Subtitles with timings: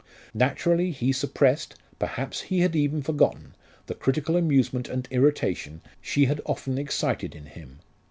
[0.33, 3.53] Naturally he suppressed, perhaps he had even forgotten,
[3.85, 7.81] the critical amusement and irritation she had often excited in him.